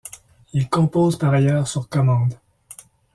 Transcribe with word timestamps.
Il 0.53 0.67
compose 0.67 1.15
par 1.19 1.31
ailleurs 1.31 1.67
sur 1.67 1.87
commande. 1.87 2.33